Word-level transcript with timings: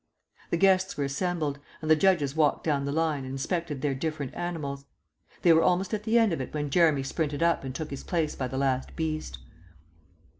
The 0.49 0.57
guests 0.57 0.97
were 0.97 1.03
assembled, 1.03 1.59
and 1.79 1.91
the 1.91 1.95
judges 1.95 2.35
walked 2.35 2.63
down 2.63 2.85
the 2.85 2.91
line 2.91 3.23
and 3.23 3.33
inspected 3.33 3.83
their 3.83 3.93
different 3.93 4.33
animals. 4.33 4.85
They 5.43 5.53
were 5.53 5.61
almost 5.61 5.93
at 5.93 6.05
the 6.05 6.17
end 6.17 6.33
of 6.33 6.41
it 6.41 6.55
when 6.55 6.71
Jeremy 6.71 7.03
sprinted 7.03 7.43
up 7.43 7.63
and 7.63 7.75
took 7.75 7.91
his 7.91 8.03
place 8.03 8.33
by 8.35 8.47
the 8.47 8.57
last 8.57 8.95
beast. 8.95 9.37